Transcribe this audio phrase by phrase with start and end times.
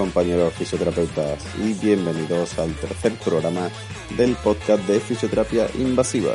[0.00, 3.68] compañeros fisioterapeutas y bienvenidos al tercer programa
[4.16, 6.32] del podcast de fisioterapia invasiva.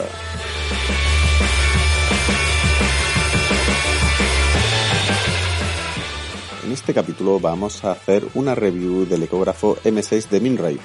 [6.64, 10.79] En este capítulo vamos a hacer una review del ecógrafo M6 de Minray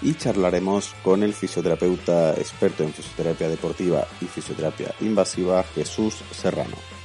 [0.00, 7.01] y charlaremos con el fisioterapeuta experto en fisioterapia deportiva y fisioterapia invasiva Jesús Serrano.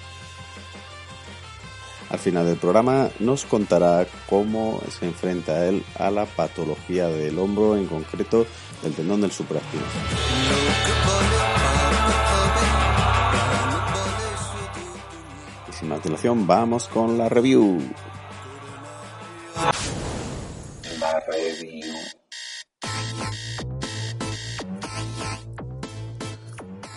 [2.10, 7.76] Al final del programa nos contará cómo se enfrenta él a la patología del hombro,
[7.76, 8.46] en concreto
[8.82, 9.84] del tendón del supraespino.
[15.70, 17.78] Y sin más dilación, vamos con la review.
[21.00, 21.94] La review.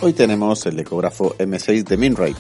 [0.03, 2.37] Hoy tenemos el ecógrafo M6 de Minray.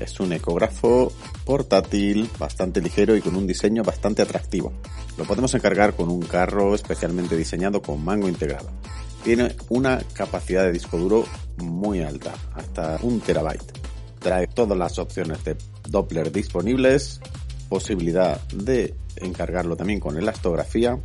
[0.00, 1.12] Es un ecógrafo
[1.48, 4.70] portátil, bastante ligero y con un diseño bastante atractivo.
[5.16, 8.68] Lo podemos encargar con un carro especialmente diseñado con mango integrado.
[9.24, 11.24] Tiene una capacidad de disco duro
[11.56, 13.72] muy alta, hasta un terabyte.
[14.18, 15.56] Trae todas las opciones de
[15.88, 17.18] Doppler disponibles,
[17.70, 20.98] posibilidad de encargarlo también con elastografía,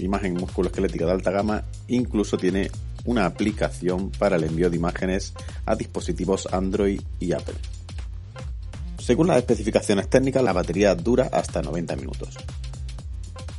[0.00, 2.68] imagen musculoesquelética de alta gama, incluso tiene
[3.04, 5.34] una aplicación para el envío de imágenes
[5.66, 7.71] a dispositivos Android y Apple.
[9.02, 12.36] Según las especificaciones técnicas, la batería dura hasta 90 minutos.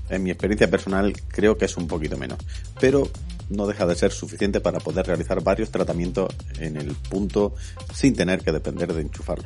[0.08, 2.40] En mi experiencia personal creo que es un poquito menos,
[2.80, 3.10] pero
[3.50, 7.56] no deja de ser suficiente para poder realizar varios tratamientos en el punto
[7.94, 9.44] sin tener que depender de enchufarlo.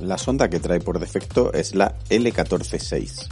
[0.00, 3.26] La sonda que trae por defecto es la L146.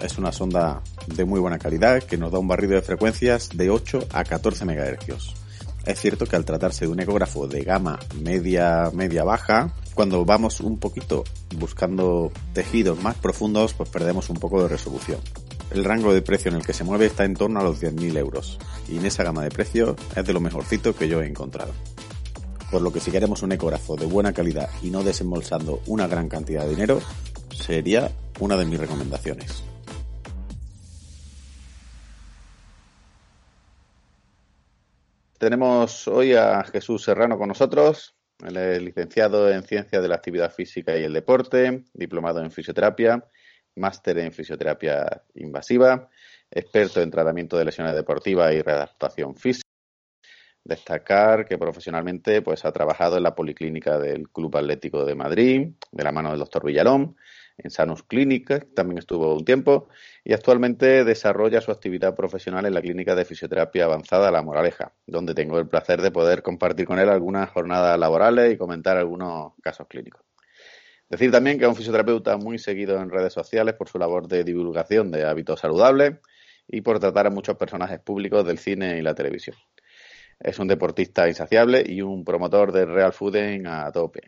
[0.00, 3.68] Es una sonda de muy buena calidad que nos da un barrido de frecuencias de
[3.68, 5.34] 8 a 14 MHz.
[5.84, 10.60] Es cierto que al tratarse de un ecógrafo de gama media, media baja, cuando vamos
[10.60, 11.24] un poquito
[11.56, 15.20] buscando tejidos más profundos, pues perdemos un poco de resolución.
[15.70, 18.16] El rango de precio en el que se mueve está en torno a los 10.000
[18.18, 21.72] euros, y en esa gama de precio es de lo mejorcito que yo he encontrado.
[22.70, 26.28] Por lo que si queremos un ecógrafo de buena calidad y no desembolsando una gran
[26.28, 27.00] cantidad de dinero,
[27.56, 29.62] sería una de mis recomendaciones.
[35.38, 38.14] Tenemos hoy a Jesús Serrano con nosotros.
[38.42, 43.24] Él es licenciado en Ciencias de la Actividad Física y el Deporte, diplomado en Fisioterapia,
[43.76, 46.08] máster en Fisioterapia Invasiva,
[46.50, 49.68] experto en tratamiento de lesiones deportivas y readaptación física.
[50.64, 56.04] Destacar que profesionalmente pues, ha trabajado en la Policlínica del Club Atlético de Madrid, de
[56.04, 57.16] la mano del doctor Villalón,
[57.56, 59.88] en Sanus Clínica, también estuvo un tiempo,
[60.24, 65.34] y actualmente desarrolla su actividad profesional en la Clínica de Fisioterapia Avanzada La Moraleja, donde
[65.34, 69.86] tengo el placer de poder compartir con él algunas jornadas laborales y comentar algunos casos
[69.88, 70.22] clínicos.
[71.08, 74.42] Decir también que es un fisioterapeuta muy seguido en redes sociales por su labor de
[74.42, 76.16] divulgación de hábitos saludables
[76.66, 79.56] y por tratar a muchos personajes públicos del cine y la televisión.
[80.40, 84.22] Es un deportista insaciable y un promotor del real fooding a tope.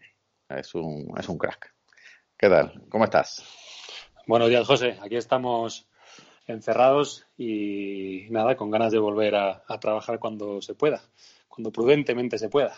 [0.49, 1.76] Es un, es un crack.
[2.39, 2.83] ¿Qué tal?
[2.91, 3.43] ¿Cómo estás?
[4.27, 4.99] Buenos días, José.
[5.01, 5.89] Aquí estamos
[6.47, 11.01] encerrados y nada, con ganas de volver a, trabajar cuando se pueda,
[11.49, 12.75] cuando prudentemente se pueda.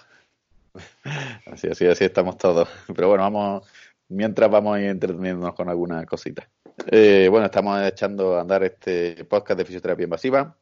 [1.47, 2.69] Así, así, así estamos todos.
[2.95, 3.67] Pero bueno, vamos,
[4.07, 6.49] mientras vamos a ir entreteniéndonos con alguna cosita.
[6.87, 10.57] Eh, bueno, estamos echando a andar este podcast de fisioterapia invasiva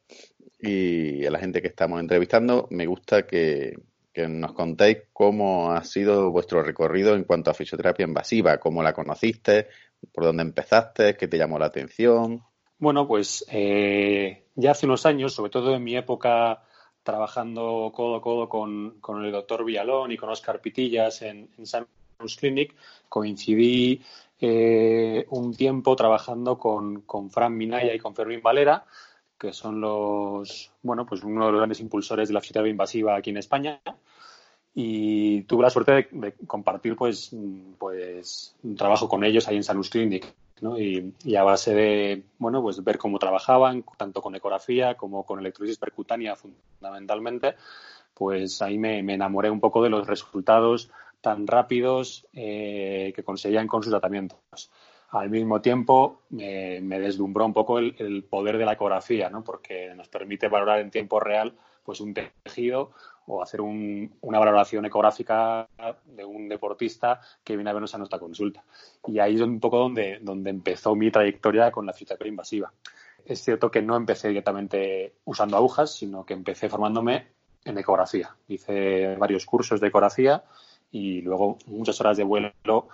[0.59, 3.77] y a la gente que estamos entrevistando me gusta que,
[4.17, 8.91] que nos contéis cómo ha sido vuestro recorrido en cuanto a fisioterapia invasiva, cómo la
[8.91, 9.67] conociste,
[10.11, 12.41] por dónde empezaste, qué te llamó la atención.
[12.79, 16.63] Bueno, pues eh, ya hace unos años, sobre todo en mi época
[17.03, 21.65] trabajando codo a codo con, el doctor Villalón y con Oscar Pitillas en, en
[22.39, 22.73] Clinic,
[23.07, 24.01] coincidí
[24.41, 28.83] eh, un tiempo trabajando con, con Fran Minaya y con Fermín Valera
[29.37, 33.29] que son los, bueno, pues uno de los grandes impulsores de la fisioterapia invasiva aquí
[33.29, 33.81] en España.
[34.73, 37.35] Y tuve la suerte de, compartir, pues,
[37.79, 40.77] pues, un trabajo con ellos ahí en Sanus Clinic, ¿no?
[40.79, 45.79] Y, a base de, bueno, pues ver cómo trabajaban, tanto con ecografía como con electrolisis
[45.79, 47.55] percutánea, fundamentalmente,
[48.13, 50.91] pues ahí me, enamoré un poco de los resultados
[51.21, 54.69] tan rápidos eh, que conseguían con sus tratamientos
[55.09, 59.43] al mismo tiempo me, deslumbró un poco el, poder de la ecografía, ¿no?
[59.43, 62.91] porque nos permite valorar en tiempo real pues un tejido
[63.27, 65.67] o hacer una valoración ecográfica
[66.05, 68.63] de un deportista que viene a vernos a nuestra consulta.
[69.05, 72.73] Y ahí es un poco donde, donde empezó mi trayectoria con la fisioterapia invasiva.
[73.25, 77.27] Es cierto que no empecé directamente usando agujas, sino que empecé formándome
[77.65, 78.35] en ecografía.
[78.47, 80.43] Hice varios cursos de ecografía
[80.91, 82.87] y luego muchas horas de vuelo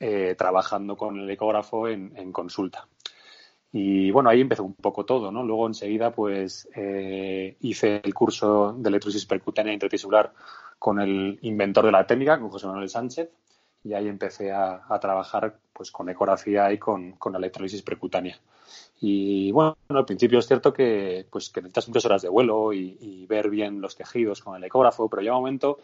[0.00, 2.86] eh, trabajando con el ecógrafo en, consulta.
[3.72, 5.42] Y bueno, ahí empezó un poco todo, ¿no?
[5.42, 10.32] Luego enseguida pues eh, hice el curso de electrosis percutánea intratisular
[10.78, 13.30] con el inventor de la técnica, con José Manuel Sánchez,
[13.84, 18.38] y ahí empecé a, trabajar pues con ecografía y con, con electrólisis percutánea.
[19.00, 23.26] Y bueno, al principio es cierto que, pues, que necesitas muchas horas de vuelo y,
[23.26, 25.78] ver bien los tejidos con el ecógrafo, pero llega un momento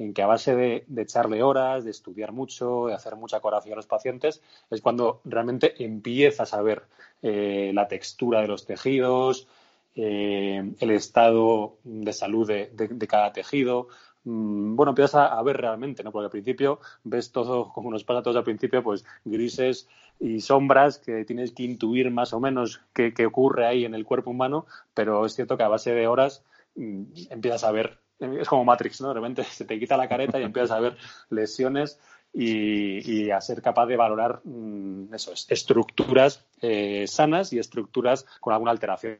[0.00, 3.76] en que a base de, echarle horas, de estudiar mucho, de hacer mucha ecografía a
[3.76, 6.84] los pacientes, es cuando realmente empiezas a ver
[7.22, 9.46] eh, la textura de los tejidos,
[9.94, 13.88] eh, el estado de salud de, cada tejido.
[14.24, 16.12] Mm, bueno, empiezas a, ver realmente, ¿no?
[16.12, 19.86] Porque al principio ves todo, como nos pasa a todos al principio, pues grises
[20.18, 24.30] y sombras que tienes que intuir más o menos qué, ocurre ahí en el cuerpo
[24.30, 26.42] humano, pero es cierto que a base de horas
[26.76, 29.08] mm, empiezas a ver, es como Matrix, ¿no?
[29.08, 30.96] De repente se te quita la careta y empiezas a ver
[31.30, 31.98] lesiones
[32.32, 38.70] y, a ser capaz de valorar mm, eso, estructuras eh, sanas y estructuras con alguna
[38.70, 39.18] alteración.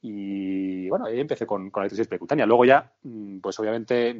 [0.00, 2.46] Y bueno, ahí empecé con, con la electricidad percutánea.
[2.46, 4.14] Luego ya, mm, pues obviamente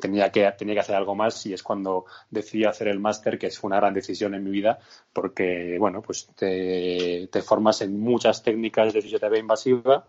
[0.00, 3.50] tenía, que, tenía que hacer algo más y es cuando decidí hacer el máster, que
[3.50, 4.78] fue una gran decisión en mi vida,
[5.12, 10.06] porque, bueno, pues te, te formas en muchas técnicas de fisioterapia invasiva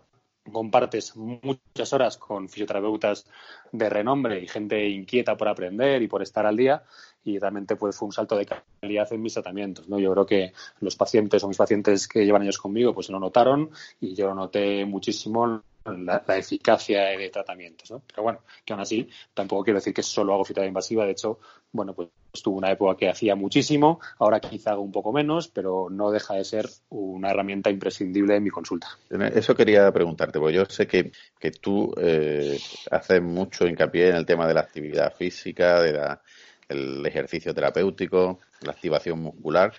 [0.52, 3.26] compartes muchas horas con fisioterapeutas
[3.72, 6.82] de renombre y gente inquieta por aprender y por estar al día
[7.24, 9.88] y realmente pues, fue un salto de calidad en mis tratamientos.
[9.88, 9.98] ¿no?
[9.98, 13.70] Yo creo que los pacientes o mis pacientes que llevan años conmigo pues lo notaron
[14.00, 15.62] y yo noté muchísimo
[15.92, 17.92] la, eficacia de tratamientos.
[18.06, 21.04] Pero bueno, que aún así tampoco quiero decir que solo hago fisioterapia invasiva.
[21.04, 21.38] De hecho,
[21.72, 22.08] bueno, pues
[22.42, 26.34] tuve una época que hacía muchísimo, ahora quizá hago un poco menos, pero no deja
[26.34, 28.88] de ser una herramienta imprescindible en mi consulta.
[29.34, 32.58] Eso quería preguntarte, porque yo sé que, que tú eh,
[32.90, 36.22] haces mucho hincapié en el tema de la actividad física, de la,
[36.68, 39.72] el ejercicio terapéutico, la activación muscular.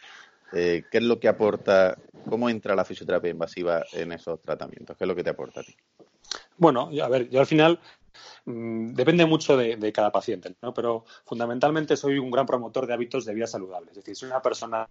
[0.54, 1.98] Eh, ¿Qué es lo que aporta,
[2.30, 4.96] cómo entra la fisioterapia invasiva en esos tratamientos?
[4.98, 5.76] ¿Qué es lo que te aporta a ti?
[6.58, 7.80] Bueno, a ver, yo al final
[8.46, 10.74] mm, depende mucho de, cada paciente, ¿no?
[10.74, 13.92] Pero fundamentalmente soy un gran promotor de hábitos de vida saludables.
[13.92, 14.88] Es decir, si una persona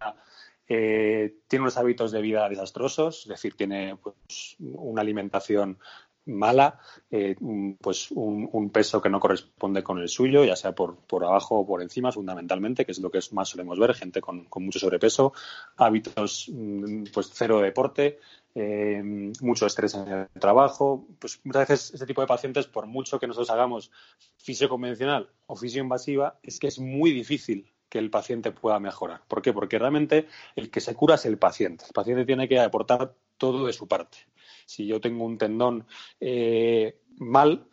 [0.69, 5.79] eh, tiene unos hábitos de vida desastrosos, es decir, tiene pues, una alimentación
[6.27, 6.81] mala,
[7.11, 7.37] eh,
[7.81, 11.67] pues un, peso que no corresponde con el suyo, ya sea por, por abajo o
[11.67, 15.33] por encima, fundamentalmente, que es lo que más solemos ver, gente con, con mucho sobrepeso,
[15.77, 18.19] hábitos mm, pues cero de deporte,
[18.59, 19.03] eh,
[19.43, 21.07] mucho estrés en el trabajo.
[21.19, 23.91] Pues muchas veces este tipo de pacientes, por mucho que nosotros hagamos
[24.39, 29.21] fisio convencional o fisio invasiva, es que es muy difícil que el paciente pueda mejorar.
[29.29, 29.53] ¿Por qué?
[29.53, 30.27] Porque realmente
[30.57, 31.85] el que se cura es el paciente.
[31.85, 34.19] El paciente tiene que aportar todo de su parte.
[34.65, 35.87] Si yo tengo un tendón
[36.19, 37.69] eh, mal,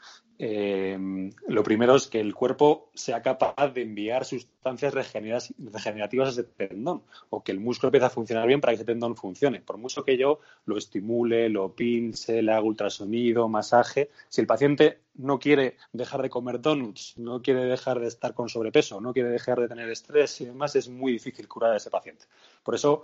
[0.46, 6.44] eh, lo primero es que el cuerpo sea capaz de enviar sustancias regenerativas a ese
[6.44, 9.62] tendón o que el músculo empiece a funcionar bien para que ese tendón funcione.
[9.62, 15.00] Por mucho que yo lo estimule, lo pinche, le haga ultrasonido, masaje, si el paciente
[15.16, 19.30] no quiere dejar de comer donuts, no quiere dejar de estar con sobrepeso, no quiere
[19.30, 22.26] dejar de tener estrés y demás, es muy difícil curar a ese paciente.
[22.64, 23.04] Por eso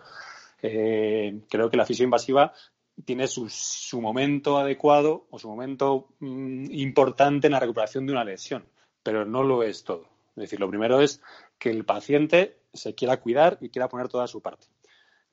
[0.61, 2.51] eh, creo que la fisión invasiva
[3.05, 8.65] tiene su, momento adecuado o su momento mm, importante en la recuperación de una lesión,
[9.03, 10.07] pero no lo es todo.
[10.35, 11.21] Es decir, lo primero es
[11.57, 14.67] que el paciente se quiera cuidar y quiera poner toda su parte.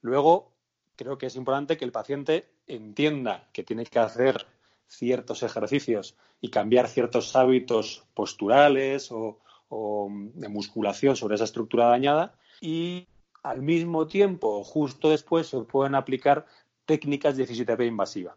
[0.00, 0.52] Luego,
[0.97, 4.47] creo que es importante que el paciente entienda que tiene que hacer
[4.87, 12.35] ciertos ejercicios y cambiar ciertos hábitos posturales o, o de musculación sobre esa estructura dañada
[12.61, 13.07] y
[13.43, 16.47] al mismo tiempo, justo después, se pueden aplicar
[16.87, 18.37] técnicas de fisioterapia invasiva.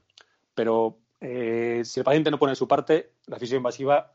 [0.53, 4.13] Pero eh, si el paciente no pone su parte, la fisioterapia invasiva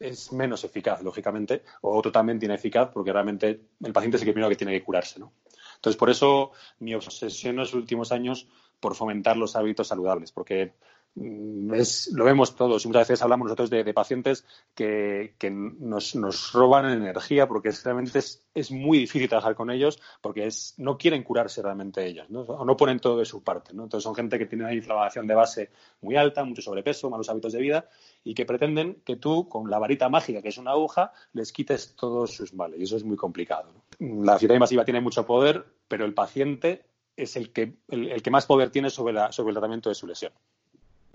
[0.00, 4.56] es menos eficaz, lógicamente, o totalmente ineficaz, porque realmente el paciente es el primero que
[4.56, 5.18] tiene que curarse.
[5.20, 5.32] ¿no?
[5.76, 8.48] Entonces, por eso mi obsesión en los últimos años
[8.80, 10.74] por fomentar los hábitos saludables, porque
[11.14, 11.72] Mm,
[12.12, 17.70] lo vemos todos y muchas veces hablamos nosotros de, pacientes que, nos, roban energía porque
[17.82, 22.42] realmente es, muy difícil trabajar con ellos porque es, no quieren curarse realmente ellos ¿no?
[22.42, 23.74] o no ponen todo de su parte.
[23.74, 23.84] ¿no?
[23.84, 27.52] Entonces son gente que tiene una inflamación de base muy alta, mucho sobrepeso, malos hábitos
[27.52, 27.88] de vida
[28.22, 31.96] y que pretenden que tú con la varita mágica que es una aguja les quites
[31.96, 33.72] todos sus males y eso es muy complicado.
[33.98, 36.84] La fidelidad invasiva tiene mucho poder pero el paciente
[37.16, 40.06] es el que, el, que más poder tiene sobre, la, sobre el tratamiento de su
[40.06, 40.32] lesión.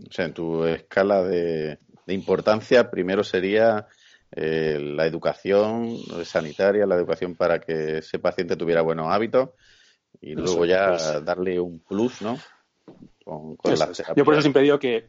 [0.07, 3.87] O sea, en tu escala de, importancia, primero sería
[4.31, 9.51] eh, la educación sanitaria, la educación para que ese paciente tuviera buenos hábitos
[10.21, 12.37] y luego ya darle un plus, ¿no?
[14.15, 15.07] Yo por eso siempre digo que,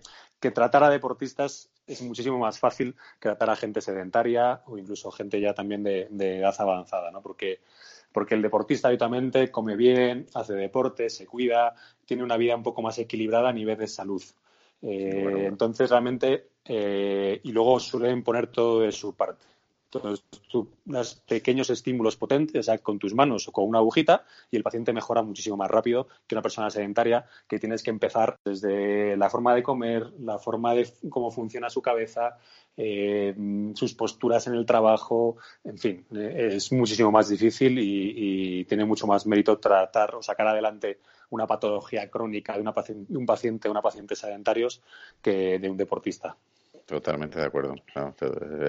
[0.55, 5.41] tratar a deportistas es muchísimo más fácil que tratar a gente sedentaria o incluso gente
[5.41, 7.23] ya también de, de edad avanzada, ¿no?
[7.23, 7.61] Porque
[8.15, 11.75] porque el deportista habitualmente come bien, hace deporte, se cuida,
[12.07, 14.23] tiene una vida un poco más equilibrada a nivel de salud.
[14.83, 19.47] Eh, entonces, realmente, eh, y luego suelen poner todo de su parte.
[19.99, 24.63] Entonces, tú das pequeños estímulos potentes con tus manos o con una agujita y el
[24.63, 29.31] paciente mejora muchísimo más rápido que una persona sedentaria que tienes que empezar desde la
[29.31, 32.39] forma de comer, la forma de cómo funciona su cabeza,
[32.77, 33.35] eh,
[33.75, 39.07] sus posturas en el trabajo, en fin, eh, es muchísimo más difícil y, tiene mucho
[39.07, 40.99] más mérito tratar o sacar adelante
[41.31, 44.81] una patología crónica de, una de un paciente o una paciente sedentarios
[45.23, 46.37] que de un deportista.
[46.87, 47.75] Totalmente de acuerdo.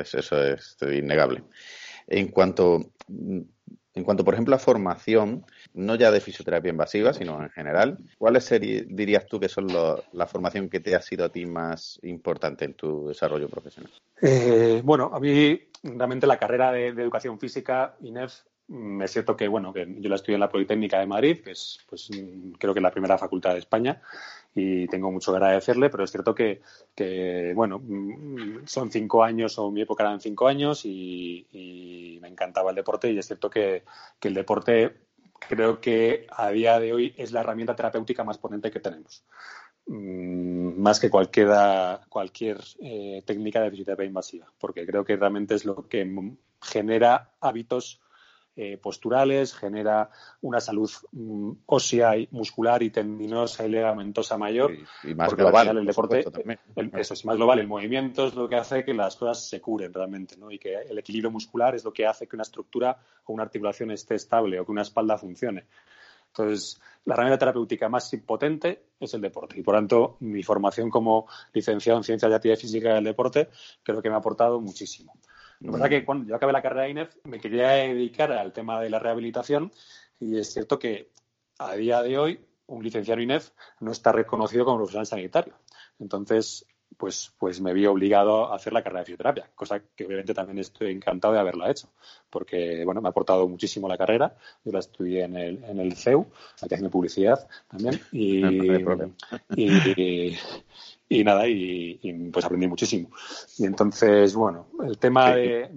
[0.01, 1.43] eso es innegable.
[2.07, 2.91] En cuanto,
[3.95, 8.49] en cuanto, por ejemplo, a formación, no ya de fisioterapia invasiva, sino en general, ¿cuáles
[8.59, 12.73] dirías tú que son la formación que te ha sido a ti más importante en
[12.73, 13.91] tu desarrollo profesional?
[14.21, 19.47] Eh, bueno, a mí realmente la carrera de, educación física, INEF, mm, es cierto que
[19.47, 22.73] bueno que yo la estudié en la Politécnica de Madrid, que es pues mm, creo
[22.73, 24.01] que la primera facultad de España,
[24.55, 26.61] y tengo mucho que agradecerle, pero es cierto que,
[27.53, 32.75] bueno, mm, son cinco años o mi época eran cinco años y, me encantaba el
[32.75, 33.83] deporte y es cierto que,
[34.21, 34.95] el deporte
[35.47, 39.23] creo que a día de hoy es la herramienta terapéutica más potente que tenemos.
[39.87, 41.49] Mm, más que cualquier,
[42.09, 48.01] cualquier eh, técnica de fisioterapia invasiva, porque creo que realmente es lo que genera hábitos
[48.57, 50.09] eh, posturales, genera
[50.41, 54.71] una salud mm, ósea y muscular y tendinosa y ligamentosa mayor.
[55.03, 55.77] Y, más global.
[55.77, 56.23] El deporte,
[56.93, 57.59] eso es más global.
[57.59, 60.49] El movimiento es lo que hace que las cosas se curen realmente, ¿no?
[60.51, 63.91] Y que el equilibrio muscular es lo que hace que una estructura o una articulación
[63.91, 65.65] esté estable o que una espalda funcione.
[66.27, 69.59] Entonces, la herramienta terapéutica más potente es el deporte.
[69.59, 73.49] Y por tanto, mi formación como licenciado en Ciencias de Actividad Física del Deporte
[73.83, 75.13] creo que me ha aportado muchísimo.
[75.59, 78.31] Lo que pasa es que cuando yo acabé la carrera de INEF me quería dedicar
[78.31, 79.71] al tema de la rehabilitación
[80.19, 81.11] y es cierto que
[81.59, 85.53] a día de hoy un licenciado INEF no está reconocido como profesional sanitario.
[85.99, 86.65] Entonces,
[86.97, 90.59] pues, pues me vi obligado a hacer la carrera de fisioterapia, cosa que obviamente también
[90.59, 91.89] estoy encantado de haberla hecho,
[92.29, 94.35] porque bueno, me ha aportado muchísimo la carrera.
[94.63, 96.27] Yo la estudié en el, en el CEU,
[96.61, 98.45] aquí haciendo publicidad también, y,
[99.55, 100.37] y,
[101.04, 101.99] y nada, y,
[102.31, 103.09] pues aprendí muchísimo.
[103.57, 105.69] Y entonces, bueno, el tema de,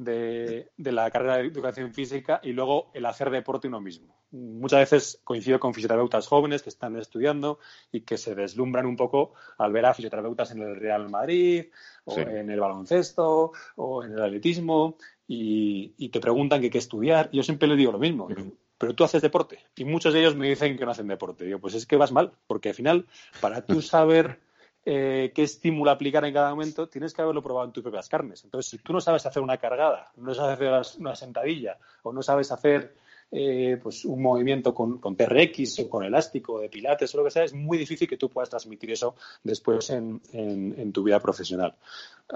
[0.76, 4.16] de, la carrera de educación física y luego el hacer deporte uno mismo.
[4.30, 7.58] Muchas veces coincido con fisioterapeutas jóvenes que están estudiando
[7.92, 11.66] y que se deslumbran un poco al ver a fisioterapeutas en el Real Madrid
[12.04, 17.28] o en el baloncesto o en el atletismo y, te preguntan qué estudiar.
[17.32, 18.28] Y yo siempre les digo lo mismo.
[18.78, 19.58] pero tú haces deporte.
[19.76, 21.44] Y muchos de ellos me dicen que no hacen deporte.
[21.44, 23.06] Digo, pues es que vas mal, porque al final,
[23.40, 24.40] para tú saber
[24.90, 28.42] eh, qué estímulo aplicar en cada momento, tienes que haberlo probado en tus propias carnes.
[28.42, 32.22] Entonces, si tú no sabes hacer una cargada, no sabes hacer una sentadilla o no
[32.22, 32.96] sabes hacer
[33.30, 37.30] eh, pues un movimiento con, con, TRX o con elástico de pilates o lo que
[37.30, 41.74] sea, es muy difícil que tú puedas transmitir eso después en, en, tu vida profesional.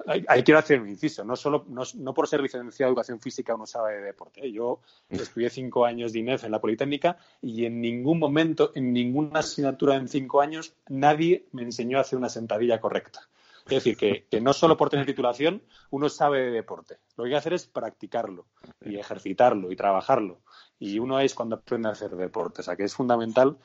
[0.07, 3.67] Ahí quiero hacer un inciso, no solo no, por ser licenciado en educación física uno
[3.67, 4.47] sabe de deporte.
[4.47, 4.53] ¿eh?
[4.53, 9.41] Yo estudié cinco años de INEF en la Politécnica y en ningún momento, en ninguna
[9.41, 13.29] asignatura en cinco años, nadie me enseñó a hacer una sentadilla correcta.
[13.67, 16.99] Es decir, que, no solo por tener titulación uno sabe de deporte.
[17.17, 18.47] Lo que hay que hacer es practicarlo
[18.81, 20.41] y ejercitarlo y trabajarlo.
[20.79, 22.61] Y uno es cuando aprende a hacer deporte.
[22.61, 23.59] O sea, que es fundamental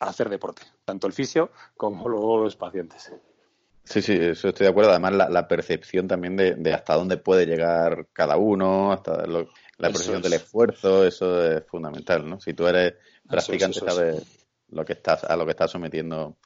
[0.00, 3.12] hacer deporte, tanto el fisio como luego los pacientes.
[3.84, 4.90] Sí, sí, eso estoy de acuerdo.
[4.90, 9.46] Además, la, percepción también de, hasta dónde puede llegar cada uno, hasta la
[9.78, 12.38] percepción del esfuerzo, eso es fundamental, ¿no?
[12.38, 12.94] Si tú eres
[13.26, 14.22] practicante, sabes
[14.68, 16.36] lo que estás, a lo que estás sometiendo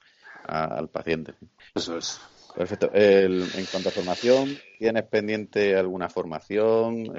[0.45, 1.35] al paciente.
[1.75, 2.21] Eso es.
[2.55, 2.91] Perfecto.
[2.93, 7.13] en cuanto a formación, ¿tienes pendiente alguna formación?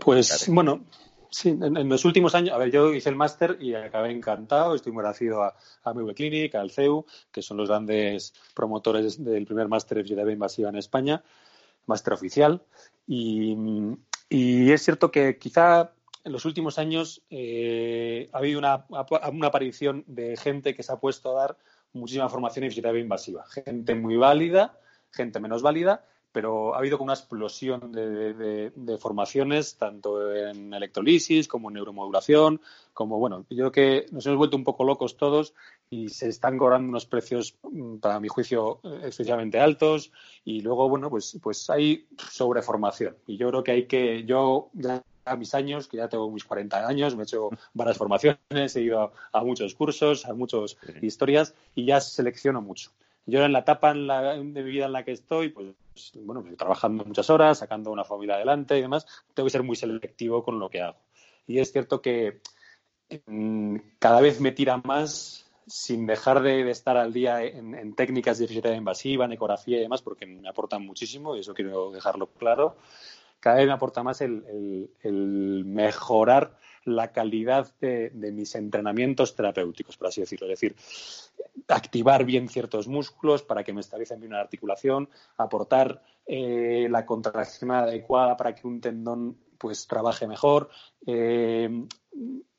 [0.00, 0.84] pues bueno,
[1.30, 4.92] sí, en, los últimos años, a ver, yo hice el máster y acabé encantado, estoy
[4.92, 9.68] muy agradecido a, a MV Clinic, al CEU, que son los grandes promotores del primer
[9.68, 11.24] máster de fisioterapia invasiva en España,
[11.86, 12.62] máster oficial.
[13.06, 13.56] Y,
[14.30, 15.92] es cierto que quizá
[16.24, 18.86] en los últimos años eh, ha habido una,
[19.30, 21.58] una aparición de gente que se ha puesto a dar
[21.94, 23.44] muchísima formación en fisioterapia invasiva.
[23.46, 24.78] Gente muy válida,
[25.10, 31.74] gente menos válida, pero ha habido una explosión de, formaciones, tanto en electrolisis como en
[31.74, 32.60] neuromodulación,
[32.92, 35.54] como, bueno, yo creo que nos hemos vuelto un poco locos todos
[35.90, 40.10] y se están cobrando unos precios, mm, para mi juicio, excesivamente altos
[40.44, 43.16] y luego, bueno, pues, pues hay sobreformación.
[43.28, 46.44] Y yo creo que hay que, yo ya a mis años, que ya tengo mis
[46.44, 51.54] 40 años, me he hecho varias formaciones, he ido a, muchos cursos, a muchas historias
[51.74, 52.90] y ya selecciono mucho.
[53.26, 55.74] Yo en la etapa de mi vida en la que estoy, pues
[56.14, 59.76] bueno, pues, trabajando muchas horas, sacando una familia adelante y demás, tengo que ser muy
[59.76, 60.98] selectivo con lo que hago.
[61.46, 62.40] Y es cierto que,
[63.26, 68.46] mm, cada vez me tira más sin dejar de, estar al día en, técnicas de
[68.46, 72.76] fisioterapia invasiva, en ecografía y demás, porque me aportan muchísimo y eso quiero dejarlo claro.
[73.44, 80.22] Cada vez me aporta más el, mejorar la calidad de, mis entrenamientos terapéuticos, por así
[80.22, 80.46] decirlo.
[80.46, 80.74] Es decir,
[81.68, 87.70] activar bien ciertos músculos para que me estabilicen bien una articulación, aportar eh, la contracción
[87.72, 90.70] adecuada para que un tendón pues trabaje mejor.
[91.06, 91.68] Eh,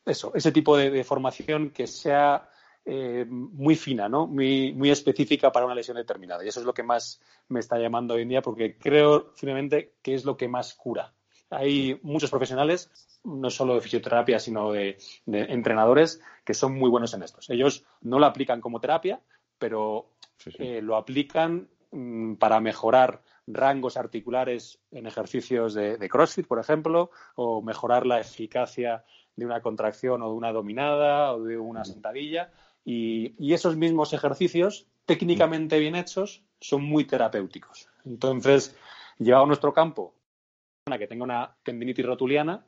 [0.05, 2.47] eso, ese tipo de formación que sea
[2.87, 4.27] eh, muy fina, ¿no?
[4.27, 6.45] Muy, muy específica para una lesión determinada.
[6.45, 9.95] Y eso es lo que más me está llamando hoy en día porque creo finalmente
[10.03, 11.11] que es lo que más cura.
[11.49, 12.91] Hay muchos profesionales,
[13.23, 17.39] no solo de fisioterapia, sino de, entrenadores, que son muy buenos en esto.
[17.49, 19.19] Ellos no lo aplican como terapia,
[19.57, 20.11] pero
[20.59, 27.09] eh, lo aplican mm, para mejorar rangos articulares en ejercicios de, de, CrossFit, por ejemplo,
[27.33, 32.51] o mejorar la eficacia de una contracción o de una dominada o de una sentadilla
[32.85, 37.89] y, esos mismos ejercicios, técnicamente bien hechos, son muy terapéuticos.
[38.05, 38.75] Entonces,
[39.17, 40.13] llevado a nuestro campo,
[40.85, 42.63] una que tenga una tendinitis rotuliana,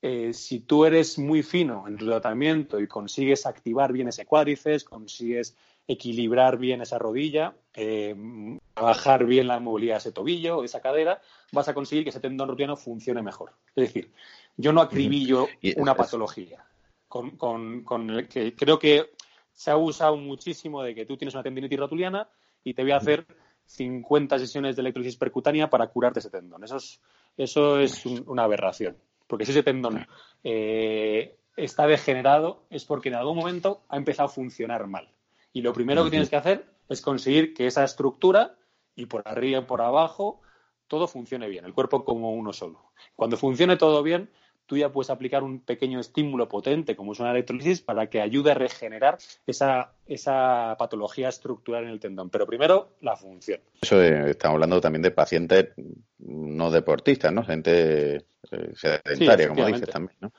[0.00, 4.84] eh, si tú eres muy fino en tu tratamiento y consigues activar bien ese cuádriceps,
[4.84, 5.56] consigues
[5.88, 8.14] equilibrar bien esa rodilla, eh,
[8.74, 11.20] bajar bien la movilidad de ese tobillo, o esa cadera,
[11.50, 13.52] vas a conseguir que ese tendón rotuliano funcione mejor.
[13.74, 14.12] Es decir,
[14.56, 16.64] yo no acribillo una patología.
[17.08, 19.10] Con, con, con que creo que
[19.56, 22.28] se ha usado muchísimo de que tú tienes una tendinitis rotuliana
[22.62, 23.26] y te voy a hacer
[23.64, 26.62] 50 sesiones de electrosis percutánea para curarte ese tendón.
[26.62, 27.00] Eso es,
[27.38, 28.98] eso es una aberración.
[29.26, 30.06] Porque si ese tendón
[30.44, 35.10] eh, está degenerado es porque en algún momento ha empezado a funcionar mal.
[35.54, 38.58] Y lo primero que tienes que hacer es conseguir que esa estructura
[38.94, 40.42] y por arriba y por abajo
[40.86, 42.92] todo funcione bien, el cuerpo como uno solo.
[43.14, 44.30] Cuando funcione todo bien,
[44.66, 48.50] tú ya puedes aplicar un pequeño estímulo potente, como es una electrolisis, para que ayude
[48.50, 52.30] a regenerar esa, esa patología estructural en el tendón.
[52.30, 53.60] Pero primero, la función.
[53.80, 55.68] Eso eh, estamos hablando también de pacientes
[56.18, 57.44] no deportistas, ¿no?
[57.44, 60.32] Gente eh, sedentaria, como dices también, ¿no?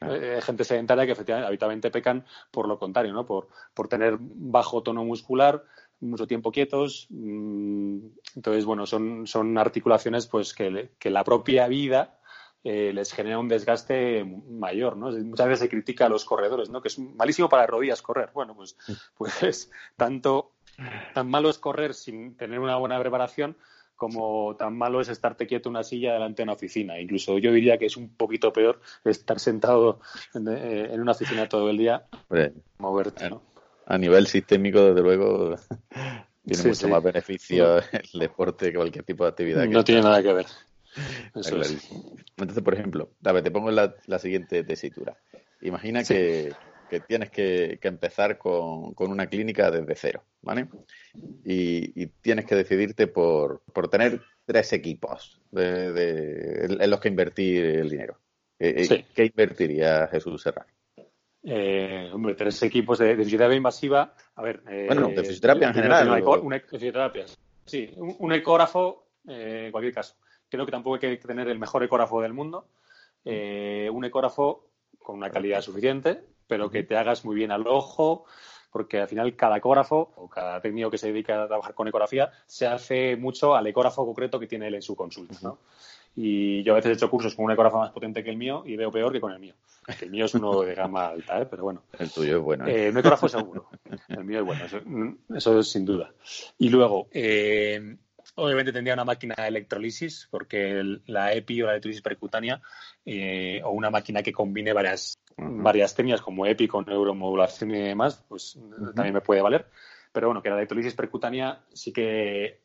[0.00, 3.26] Eh, gente sedentaria que efectivamente habitualmente pecan por lo contrario, ¿no?
[3.26, 5.64] Por, por tener bajo tono muscular,
[6.00, 7.08] mucho tiempo quietos.
[7.10, 7.98] Mm,
[8.36, 12.17] entonces, bueno, son, son articulaciones pues que, que la propia vida
[12.64, 15.10] eh, les genera un desgaste mayor, ¿no?
[15.10, 16.82] Muchas veces se critica a los corredores, ¿no?
[16.82, 18.30] Que es malísimo para rodillas correr.
[18.34, 18.76] Bueno, pues,
[19.16, 20.52] pues tanto
[21.14, 23.56] tan malo es correr sin tener una buena preparación
[23.98, 27.00] como tan malo es estarte quieto en una silla delante de una oficina.
[27.00, 30.00] Incluso yo diría que es un poquito peor estar sentado
[30.34, 32.04] en, eh, una oficina todo el día,
[32.78, 33.42] moverte, ¿no?
[33.86, 35.56] A nivel sistémico, desde luego,
[36.46, 39.66] tiene mucho más beneficio el deporte que cualquier tipo de actividad.
[39.66, 40.46] No tiene nada que ver.
[41.34, 45.16] Entonces, por ejemplo, David, te pongo la, siguiente tesitura.
[45.60, 46.52] Imagina que,
[47.06, 50.68] tienes que, empezar con, una clínica desde cero, ¿vale?
[51.44, 58.18] Y, tienes que decidirte por, tener tres equipos en los que invertir el dinero.
[58.58, 60.68] Eh, eh, ¿Qué invertiría Jesús Serrano?
[61.44, 64.14] Eh, hombre, tres equipos de, fisioterapia invasiva.
[64.34, 64.60] A ver.
[64.86, 66.22] bueno, de fisioterapia en general.
[66.42, 67.26] Una, fisioterapia.
[67.64, 70.16] Sí, un, ecógrafo, en cualquier caso.
[70.48, 72.66] Creo que tampoco hay que tener el mejor ecógrafo del mundo.
[73.24, 78.24] Eh, un ecógrafo con una calidad suficiente, pero que te hagas muy bien al ojo,
[78.70, 82.30] porque al final cada ecógrafo o cada técnico que se dedica a trabajar con ecografía
[82.46, 85.58] se hace mucho al ecógrafo concreto que tiene él en su consulta, ¿no?
[86.16, 88.64] Y yo a veces he hecho cursos con un ecógrafo más potente que el mío
[88.66, 89.54] y veo peor que con el mío.
[90.00, 91.46] El mío es uno de gama alta, ¿eh?
[91.46, 91.82] pero bueno.
[91.98, 92.66] El tuyo es bueno.
[92.66, 92.86] ¿eh?
[92.86, 93.68] eh un ecógrafo seguro.
[94.08, 94.80] El mío es bueno, eso,
[95.34, 96.12] eso sin duda.
[96.58, 97.96] Y luego, eh,
[98.40, 102.60] Obviamente tendría una máquina de electrolisis, porque la EPI o la electrolisis percutánea,
[103.04, 108.24] eh, o una máquina que combine varias, varias técnicas como EPI con neuromodulación y demás,
[108.28, 108.58] pues
[108.94, 109.66] también me puede valer.
[110.12, 112.60] Pero bueno, que la electrolisis percutánea sí que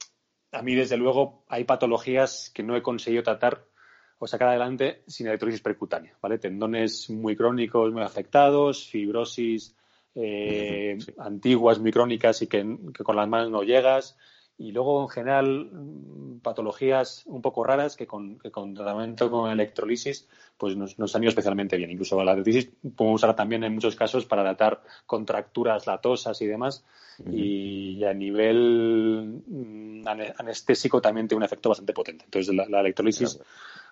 [0.51, 3.65] a mí, desde luego, hay patologías que no he conseguido tratar
[4.19, 6.38] o sacar adelante sin electrolisis percutánea, ¿vale?
[6.38, 9.75] Tendones muy crónicos, muy afectados, fibrosis
[10.13, 14.15] eh, antiguas, muy crónicas y que, que, con las manos no llegas,
[14.58, 20.78] y luego, en general, mm, patologías un poco raras que con, tratamiento con electrolisis pues
[20.78, 21.89] nos, han ido especialmente bien.
[21.89, 26.86] Incluso la electrolisis podemos usarla también en muchos casos para tratar contracturas latosas y demás.
[27.26, 32.26] y, a nivel mm, anestésico también tiene un efecto bastante potente.
[32.26, 33.39] Entonces, la, electrolisis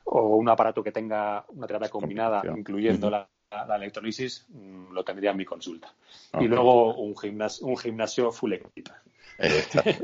[0.04, 3.28] o un aparato que tenga una terapia combinada, incluyendo la,
[3.76, 5.94] electrolisis, mm, lo tendría en mi consulta.
[6.40, 8.90] Y luego un, gimnasio, un gimnasio full equip.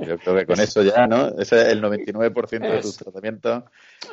[0.06, 1.28] Yo creo que con eso ya, ¿no?
[1.39, 3.63] Ese es el 99% de tus tratamientos.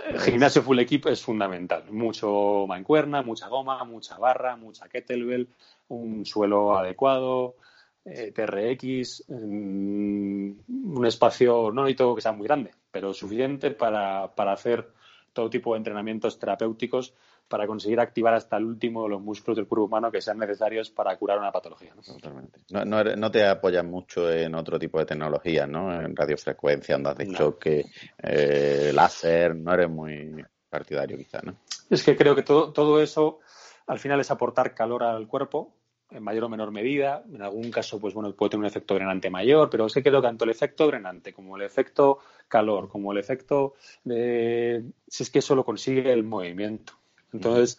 [0.09, 1.85] El gimnasio full equip es fundamental.
[1.91, 5.49] Mucho mancuerna, mucha goma, mucha barra, mucha kettlebell,
[5.89, 7.57] un suelo adecuado,
[8.05, 10.51] eh, TRX, mm,
[10.97, 14.93] un espacio, no necesito que sea muy grande, pero suficiente para, para hacer
[15.33, 17.15] todo tipo de entrenamientos terapéuticos
[17.49, 21.17] para conseguir activar hasta el último los músculos del cuerpo humano que sean necesarios para
[21.17, 21.95] curar una patología.
[21.95, 22.03] ¿no?
[22.03, 22.61] Totalmente.
[22.71, 26.01] No, no, te apoyas mucho en otro tipo de tecnologías, ¿no?
[26.01, 27.87] En radiofrecuencia, andas de choque,
[28.23, 31.57] eh, láser, no eres muy partidario quizá, ¿no?
[31.91, 33.41] Es que creo que todo, todo eso
[33.87, 35.75] al final es aportar calor al cuerpo
[36.11, 37.23] en mayor o menor medida.
[37.33, 40.45] En algún caso, pues bueno, puede tener un efecto drenante mayor, pero sé que tanto
[40.45, 45.55] el efecto drenante como el efecto calor, como el efecto de si es que eso
[45.55, 46.95] lo consigue el movimiento.
[47.35, 47.79] Entonces,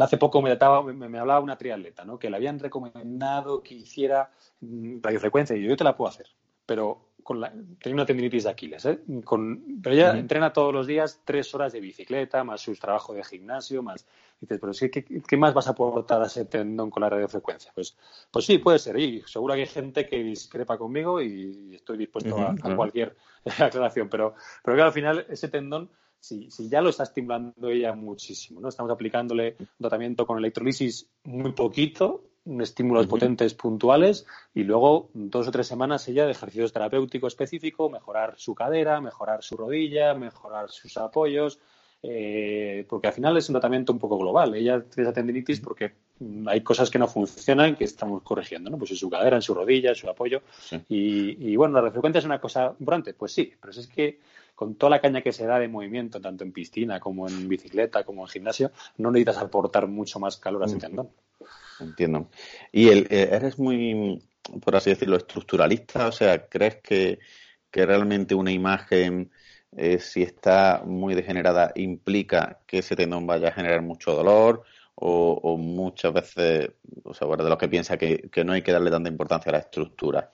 [0.00, 0.54] hace poco me,
[0.92, 2.18] me, hablaba una triatleta, ¿no?
[2.18, 6.26] Que le habían recomendado que hiciera mm, radiofrecuencia y yo, te la puedo hacer,
[6.66, 8.98] pero con la, tenía una tendinitis de Aquiles, ¿eh?
[9.24, 13.22] Con, pero ella entrena todos los días tres horas de bicicleta, más sus trabajos de
[13.22, 14.04] gimnasio, más.
[14.40, 17.70] dices, pero ¿qué, ¿qué, más vas a aportar a ese tendón con la radiofrecuencia?
[17.74, 17.96] Pues,
[18.30, 18.98] pues sí, puede ser.
[18.98, 23.16] Y seguro que hay gente que discrepa conmigo y estoy dispuesto a, a, cualquier
[23.58, 24.08] aclaración.
[24.08, 25.90] Pero, pero que al final ese tendón
[26.22, 28.68] si, ya lo está estimulando ella muchísimo, ¿no?
[28.68, 32.22] Estamos aplicándole un tratamiento con electrolisis muy poquito,
[32.60, 38.34] estímulos potentes puntuales y luego dos o tres semanas ella de ejercicios terapéuticos específicos, mejorar
[38.36, 41.58] su cadera, mejorar su rodilla, mejorar sus apoyos,
[42.04, 44.54] eh, porque al final es un tratamiento un poco global.
[44.54, 45.92] Ella tiene esa tendinitis porque
[46.46, 48.78] hay cosas que no funcionan que estamos corrigiendo, ¿no?
[48.78, 50.42] Pues en su cadera, en su rodilla, en su apoyo.
[50.88, 54.20] Y, y, bueno, la refrecuencia es una cosa importante, pues sí, pero es que
[54.54, 58.04] con toda la caña que se da de movimiento, tanto en piscina como en bicicleta,
[58.04, 61.08] como en gimnasio, no necesitas aportar mucho más calor a ese tendón.
[61.80, 62.28] Entiendo.
[62.70, 64.22] ¿Y el, eh, eres muy,
[64.62, 66.06] por así decirlo, estructuralista?
[66.06, 67.18] O sea, ¿crees que,
[67.72, 69.30] realmente una imagen,
[69.76, 74.64] eh, si está muy degenerada, implica que ese tendón vaya a generar mucho dolor?
[74.94, 76.70] O, muchas veces,
[77.02, 79.50] o sea, bueno, de lo que piensa que, que no hay que darle tanta importancia
[79.50, 80.30] a la estructura.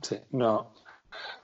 [0.00, 0.72] Sí, no,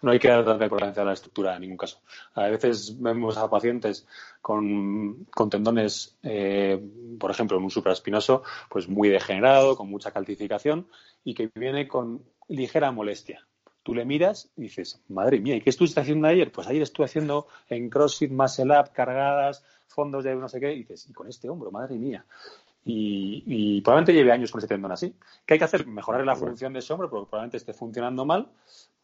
[0.03, 2.01] no hay que dar tanta importancia a la estructura en ningún caso.
[2.35, 4.07] A veces vemos a pacientes
[4.41, 6.81] con, tendones, eh,
[7.19, 10.87] por ejemplo, en un supraespinoso, pues muy degenerado, con mucha calcificación
[11.25, 13.47] y que viene con ligera molestia.
[13.83, 16.51] Tú le miras y dices, madre mía, ¿y qué estuviste haciendo ayer?
[16.51, 20.79] Pues ayer estuve haciendo en CrossFit, Muscle Up, cargadas, fondos de no sé qué, y
[20.79, 22.25] dices, y con este hombro, madre mía.
[22.87, 25.15] Y, y, probablemente lleve años con ese tendón así.
[25.47, 25.87] ¿Qué hay que hacer?
[25.87, 28.49] Mejorar la función de ese hombro, porque probablemente esté funcionando mal,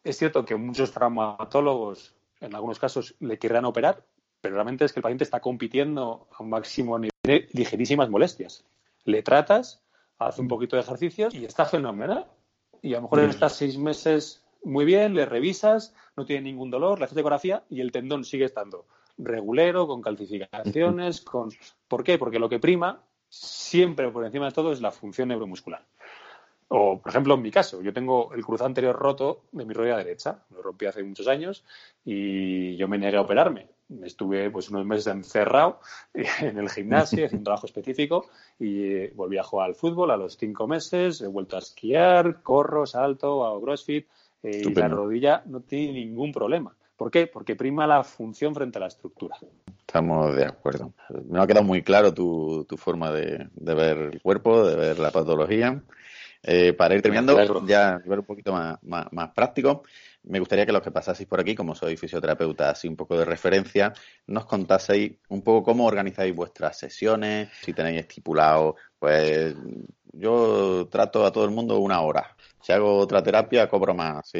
[0.03, 4.03] es cierto que muchos traumatólogos, en algunos casos, le querrán operar,
[4.41, 8.63] pero realmente es que el paciente está compitiendo a un máximo nivel de ligerísimas molestias.
[9.03, 9.81] Le tratas,
[10.17, 12.27] hace un poquito de ejercicios y está fenomenal.
[12.81, 16.69] Y a lo mejor en estas seis meses muy bien, le revisas, no tiene ningún
[16.69, 18.85] dolor, le haces ecografía y el tendón sigue estando
[19.17, 21.49] regulero, con calcificaciones, con...
[21.87, 22.17] ¿Por qué?
[22.17, 25.85] Porque lo que prima, siempre por encima de todo, es la función neuromuscular.
[26.73, 29.97] O, por ejemplo, en mi caso, yo tengo el cruzado anterior roto de mi rodilla
[29.97, 30.45] derecha.
[30.51, 31.65] Lo rompí hace muchos años
[32.05, 33.67] y yo me negué a operarme.
[34.03, 35.81] Estuve pues unos meses encerrado
[36.13, 40.37] en el gimnasio, haciendo trabajo específico y eh, volví a jugar al fútbol a los
[40.37, 41.19] cinco meses.
[41.19, 44.07] He vuelto a esquiar, corro, salto, hago crossfit
[44.41, 46.73] eh, y la rodilla no tiene ningún problema.
[46.95, 47.27] ¿Por qué?
[47.27, 49.35] Porque prima la función frente a la estructura.
[49.77, 50.93] Estamos de acuerdo.
[51.27, 54.99] Me ha quedado muy claro tu, tu forma de, de ver el cuerpo, de ver
[54.99, 55.83] la patología.
[56.43, 59.83] Eh, para ir terminando, ya a ver un poquito más, más, práctico,
[60.23, 63.25] me gustaría que los que pasaseis por aquí, como soy fisioterapeuta, así un poco de
[63.25, 63.93] referencia,
[64.25, 69.55] nos contaseis un poco cómo organizáis vuestras sesiones, si tenéis estipulado, pues
[70.13, 72.35] yo trato a todo el mundo una hora.
[72.61, 74.31] Si hago otra terapia, cobro más.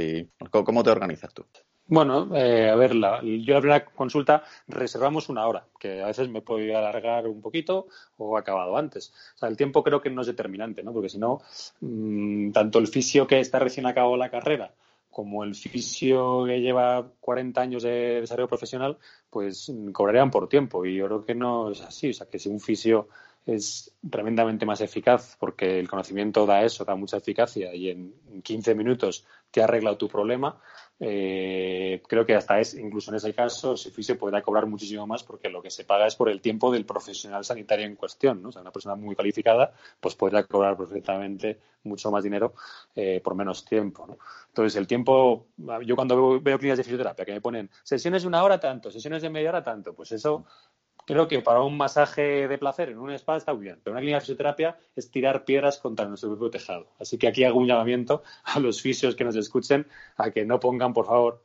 [0.50, 1.46] ¿Cómo te organizas tú?
[1.92, 6.30] Bueno, eh, a ver, la, yo la primera consulta reservamos una hora, que a veces
[6.30, 9.12] me puedo alargar un poquito o acabado antes.
[9.36, 10.94] O sea, el tiempo creo que no es determinante, ¿no?
[10.94, 11.42] Porque si no,
[11.82, 14.74] mmm, tanto el fisio que está recién acabado la carrera
[15.10, 18.98] como el fisio que lleva 40 años de desarrollo profesional,
[19.30, 20.86] pues cobrarían por tiempo.
[20.86, 22.12] Y yo creo que no es así.
[22.12, 23.10] O sea, que si un fisio
[23.46, 28.76] es tremendamente más eficaz porque el conocimiento da eso, da mucha eficacia y en 15
[28.76, 30.62] minutos te ha arreglado tu problema,
[31.04, 35.50] eh, creo que hasta es, incluso en ese caso, fisio podrá cobrar muchísimo más porque
[35.50, 38.52] lo que se paga es por el tiempo del profesional sanitario en cuestión, ¿no?
[38.52, 42.54] Sea, una persona muy calificada, pues podrá cobrar perfectamente mucho más dinero
[42.96, 44.20] eh, por menos tiempo, ¿no?
[44.50, 45.48] Entonces, el tiempo,
[45.84, 48.92] yo cuando veo, veo clínicas de fisioterapia que me ponen sesiones de una hora tanto,
[48.92, 50.46] sesiones de media hora tanto, pues eso
[51.06, 54.02] creo que para un masaje de placer en un spa está muy bien, pero una
[54.02, 56.88] clínica de fisioterapia es tirar piedras contra nuestro propio tejado.
[57.00, 59.88] Así que aquí hago un llamamiento a los fisios que nos escuchen
[60.18, 61.44] a que no pongan, por favor,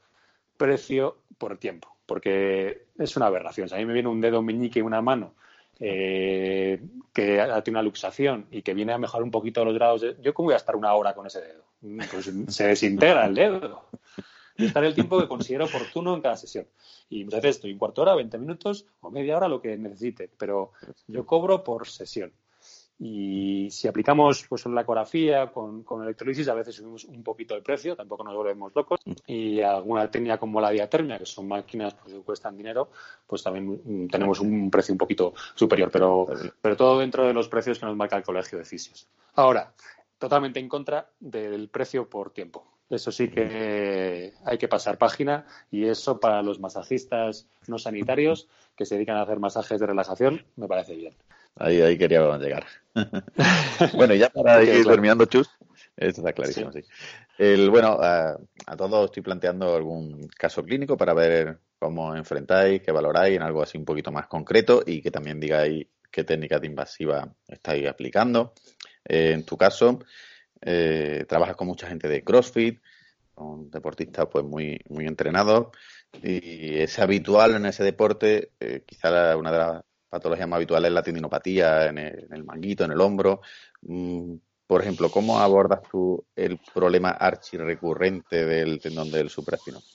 [0.57, 3.69] precio por tiempo, porque es una aberración.
[3.69, 5.35] Si a mí me viene un dedo meñique y una mano
[5.79, 6.81] eh,
[7.13, 10.17] que tiene una luxación y que viene a mejorar un poquito los grados, de...
[10.23, 11.65] ¿yo cómo voy a estar una hora con ese dedo?
[12.11, 13.85] Pues se desintegra el dedo.
[14.59, 16.67] Estar el tiempo que considero oportuno en cada sesión.
[17.09, 20.31] Y muchas veces estoy un cuarto hora, 20 minutos o media hora, lo que necesite,
[20.37, 20.73] pero
[21.07, 22.33] yo cobro por sesión.
[22.99, 27.63] Y si aplicamos pues la ecografía con, con electrolisis, a veces subimos un poquito el
[27.63, 29.01] precio, tampoco nos volvemos locos.
[29.27, 32.89] Y alguna técnica como la diatermia, que son máquinas pues, que cuestan dinero,
[33.27, 36.27] pues también tenemos un precio un poquito superior, pero,
[36.63, 39.07] pero todo dentro de los precios que nos marca el colegio de fisios.
[39.35, 39.75] Ahora,
[40.19, 42.76] totalmente en contra del precio por tiempo.
[42.89, 48.85] Eso sí que hay que pasar página y eso para los masajistas no sanitarios que
[48.85, 51.15] se dedican a hacer masajes de relajación me parece bien.
[51.57, 52.67] Ahí, ahí quería llegar.
[53.95, 55.49] bueno, ya para ir terminando, Chus,
[55.97, 56.85] esto está clarísimo, sí.
[57.39, 58.39] El, bueno, a,
[58.77, 63.77] todos estoy planteando algún caso clínico para ver cómo enfrentáis, qué valoráis en algo así
[63.79, 68.55] un poquito más concreto y que también digáis qué técnica de invasiva estáis aplicando.
[69.05, 70.01] Eh, en tu caso,
[70.61, 72.81] eh, trabajas con mucha gente de CrossFit,
[73.35, 75.69] con deportistas pues muy, muy entrenados
[76.23, 80.95] y es habitual en ese deporte, eh, quizá una de las patologías más habituales es
[80.95, 83.43] la tendinopatía en el, manguito, en el hombro.
[83.83, 84.35] Mm,
[84.67, 89.87] por ejemplo, ¿cómo abordas tú el problema archirrecurrente del tendón del supraespinoso?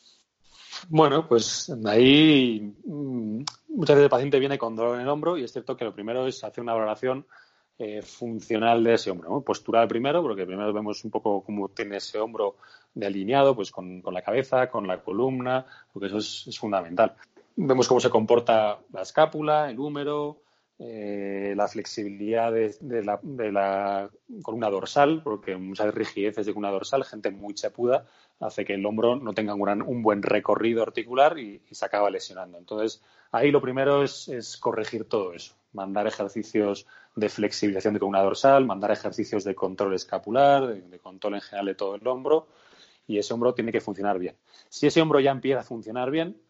[0.89, 5.43] Bueno, pues ahí mm, muchas veces el paciente viene con dolor en el hombro y
[5.43, 7.25] es cierto que lo primero es hacer una valoración
[7.83, 9.27] eh, funcional de ese hombro.
[9.27, 9.41] ¿no?
[9.41, 12.57] Postural primero, porque primero vemos un poco cómo tiene ese hombro
[12.93, 17.15] de alineado, pues con, la cabeza, con la columna, porque eso es, fundamental.
[17.55, 20.43] Vemos cómo se comporta la escápula, el húmero,
[20.77, 24.09] eh, la flexibilidad de, la,
[24.43, 28.05] columna dorsal, porque muchas rigideces de columna dorsal, gente muy chapuda,
[28.39, 32.59] hace que el hombro no tenga un, buen recorrido articular y, se acaba lesionando.
[32.59, 38.65] Entonces, ahí lo primero es corregir todo eso mandar ejercicios de flexibilización de columna dorsal,
[38.65, 42.47] mandar ejercicios de control escapular, de, control en general de todo el hombro,
[43.07, 44.35] y ese hombro tiene que funcionar bien.
[44.69, 46.41] Si ese hombro ya empieza a funcionar bien,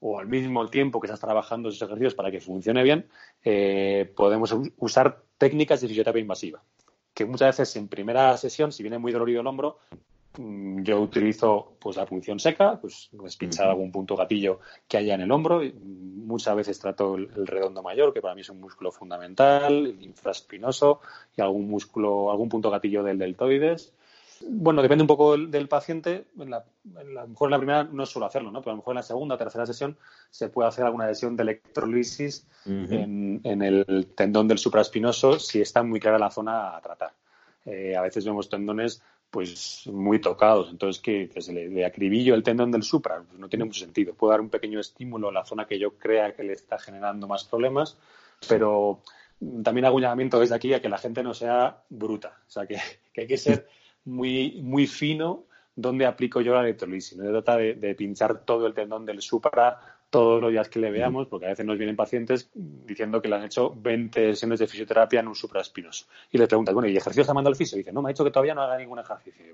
[0.00, 3.08] o al mismo tiempo que estás trabajando esos ejercicios para que funcione bien,
[3.44, 6.62] eh, podemos usar técnicas de fisioterapia invasiva,
[7.12, 9.78] que muchas veces en primera sesión, si viene muy dolorido el hombro,
[10.38, 15.32] yo utilizo pues la punción seca, pues, pinchar algún punto gatillo que haya en el
[15.32, 15.60] hombro.
[15.82, 21.00] Muchas veces trato el, redondo mayor, que para mí es un músculo fundamental, el infraspinoso
[21.36, 23.92] y algún músculo, algún punto gatillo del deltoides.
[24.48, 26.26] Bueno, depende un poco del, paciente.
[26.38, 28.60] En la, a lo mejor en la primera no suelo hacerlo, ¿no?
[28.60, 29.96] Pero a lo mejor en la segunda o tercera sesión
[30.30, 35.98] se puede hacer alguna lesión de electrolisis en, el tendón del supraespinoso si está muy
[35.98, 37.12] clara la zona a tratar.
[37.64, 40.70] Eh, a veces vemos tendones pues muy tocados.
[40.70, 44.14] Entonces, que, se le, acribillo el tendón del supra, pues no tiene mucho sentido.
[44.14, 47.26] Puedo dar un pequeño estímulo a la zona que yo crea que le está generando
[47.26, 47.98] más problemas,
[48.48, 49.02] pero
[49.62, 52.38] también hago un llamamiento desde aquí a que la gente no sea bruta.
[52.46, 52.78] O sea, que,
[53.16, 53.68] hay que ser
[54.04, 57.16] muy, muy fino donde aplico yo la electrolisis.
[57.16, 60.90] No se trata de pinchar todo el tendón del supra todos los días que le
[60.90, 64.66] veamos, porque a veces nos vienen pacientes diciendo que le han hecho 20 sesiones de
[64.66, 66.06] fisioterapia en un supraespinoso.
[66.30, 67.76] Y le preguntas, bueno, ¿y ejercicio está mandando el fisio?
[67.76, 69.44] Y dice, no, me ha dicho que todavía no haga ningún ejercicio.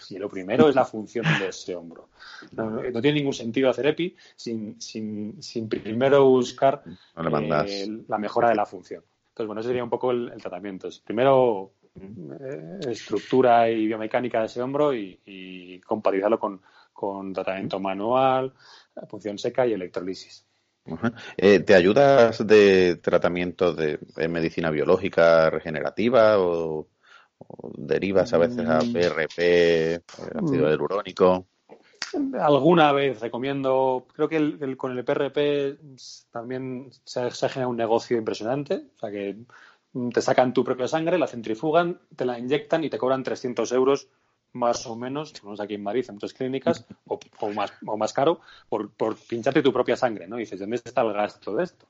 [0.00, 2.08] Si lo primero es la función de ese hombro.
[2.52, 8.54] No, tiene ningún sentido hacer EPI sin, sin, sin primero buscar eh, la mejora de
[8.54, 9.02] la función.
[9.28, 10.88] Entonces, bueno, ese sería un poco el, tratamiento.
[11.04, 16.60] primero, eh, estructura y biomecánica de ese hombro y, y compatibilizarlo con,
[16.96, 18.54] con tratamiento manual,
[19.08, 20.46] punción seca y electrolisis.
[21.36, 26.88] Eh, ¿Te ayudas de tratamiento de, medicina biológica regenerativa o,
[27.76, 30.44] derivas a veces a PRP, mm.
[30.44, 30.70] ácido mm.
[30.70, 31.46] hialurónico?
[32.40, 35.78] Alguna vez recomiendo, creo que con el PRP
[36.30, 39.36] también se, se genera un negocio impresionante, o sea que
[40.12, 44.08] te sacan tu propia sangre, la centrifugan, te la inyectan y te cobran 300 euros
[44.56, 47.18] más o menos, tenemos aquí en Madrid en muchas clínicas, o,
[47.50, 50.36] más, o más caro, por, por, pincharte tu propia sangre, ¿no?
[50.36, 51.86] Y dices, ¿dónde está el gasto de esto?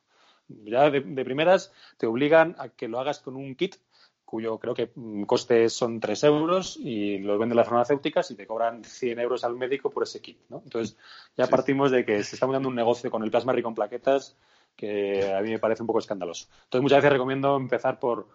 [0.48, 3.76] Ya de, primeras te obligan a que lo hagas con un kit
[4.24, 8.46] cuyo creo que mm, coste son 3 euros y lo venden las farmacéuticas y te
[8.46, 10.62] cobran 100 euros al médico por ese kit, ¿no?
[10.64, 10.96] Entonces
[11.37, 14.37] ya partimos de que se está dando un negocio con el plasma rico en plaquetas
[14.76, 16.48] que a mí me parece un poco escandaloso.
[16.64, 18.29] Entonces muchas veces recomiendo empezar por,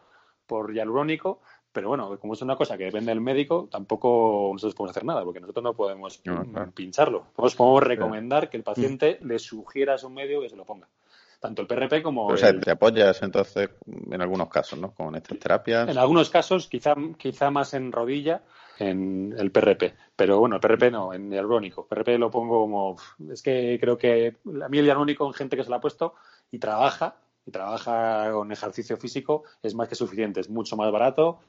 [0.48, 1.42] por hialurónico,
[1.72, 5.24] pero bueno, como es una cosa que depende del médico, tampoco nosotros podemos hacer nada,
[5.24, 6.22] porque nosotros no podemos
[6.74, 7.28] pincharlo.
[7.34, 10.88] Podemos, podemos recomendar que el paciente le sugiera a su medio que se lo ponga.
[11.40, 12.28] tanto el PRP como.
[12.28, 14.94] o sea, te apoyas entonces en algunos casos, ¿no?
[14.94, 15.88] Con estas terapias.
[15.88, 18.44] En algunos casos, quizá, quizá más en rodilla,
[18.78, 19.96] en el PRP.
[20.16, 21.88] Pero bueno, el PRP no, en hialurónico.
[21.88, 22.98] PRP lo pongo como.
[23.32, 26.16] Es que creo que a mí el hialurónico en gente que se lo ha puesto
[26.52, 30.42] y trabaja, y trabaja con ejercicio físico, es más que suficiente.
[30.42, 31.40] Es mucho más barato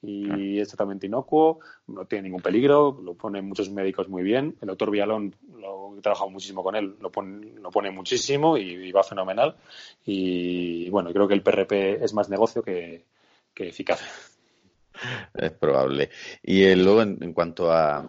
[0.00, 1.58] y es totalmente inocuo,
[1.88, 4.56] no tiene ningún peligro, lo ponen muchos médicos muy bien.
[4.60, 8.92] El doctor Vialón, lo he trabajado muchísimo con él, lo pone, lo pone muchísimo y,
[8.92, 9.56] va fenomenal.
[10.04, 13.04] Y bueno, creo que el PRP es más negocio que,
[13.56, 14.00] eficaz.
[15.34, 16.10] Es probable.
[16.42, 18.08] Y luego, en, cuanto a,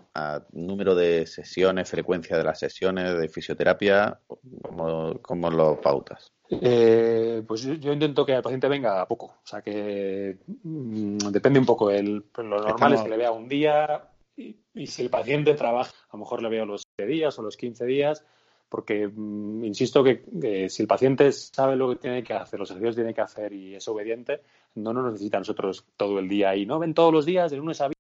[0.52, 4.20] número de sesiones, frecuencia de las sesiones de fisioterapia,
[4.62, 6.32] ¿cómo, cómo lo pautas?
[6.50, 9.26] Eh, pues yo, intento que el paciente venga a poco.
[9.28, 11.92] O sea, que mm, depende un poco.
[11.92, 16.18] El, lo normal es que le vea un día y, si el paciente trabaja, a
[16.18, 18.26] lo mejor le veo los 7 días o los 15 días,
[18.68, 22.96] porque mm, insisto que, si el paciente sabe lo que tiene que hacer, los ejercicios
[22.96, 24.42] que tiene que hacer y es obediente,
[24.76, 27.58] no nos necesita a nosotros todo el día y no ven todos los días de
[27.58, 27.96] lunes a viernes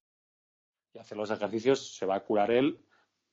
[0.95, 2.79] y hacer los ejercicios, se va a curar él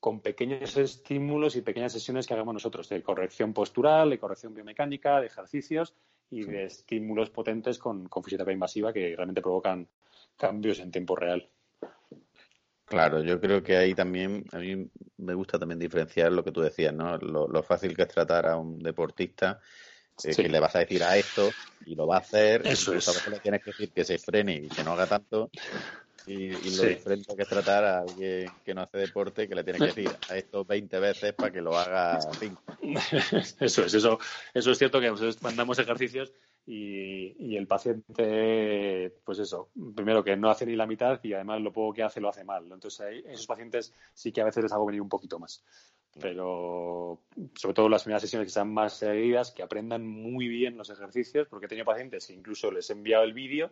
[0.06, 5.20] con pequeños estímulos y pequeñas sesiones que hagamos nosotros de corrección postural, de corrección biomecánica,
[5.20, 5.96] de ejercicios
[6.30, 9.88] y de estímulos potentes con, fisioterapia invasiva que realmente provocan
[10.36, 11.48] cambios en tiempo real.
[12.84, 16.60] Claro, yo creo que ahí también, a mí me gusta también diferenciar lo que tú
[16.60, 17.18] decías, ¿no?
[17.18, 19.58] Lo, fácil que es tratar a un deportista,
[20.22, 21.50] eh, que le vas a decir a esto
[21.84, 23.08] y lo va a hacer, Eso es.
[23.08, 25.50] a veces le tienes que decir que se frene y que no haga tanto,
[26.26, 29.78] y, lo diferente que es tratar a alguien que no hace deporte que le tiene
[29.78, 32.62] que decir a esto 20 veces para que lo haga 5.
[33.60, 34.18] Eso es, eso,
[34.54, 36.32] eso es cierto que mandamos ejercicios
[36.66, 41.72] y, el paciente, pues eso, primero que no hace ni la mitad y además lo
[41.72, 42.70] poco que hace lo hace mal.
[42.72, 45.64] Entonces, esos pacientes sí que a veces les hago venir un poquito más.
[46.20, 47.20] Pero
[47.54, 51.46] sobre todo las primeras sesiones que sean más seguidas, que aprendan muy bien los ejercicios,
[51.46, 53.70] porque he tenido pacientes, incluso les he enviado el vídeo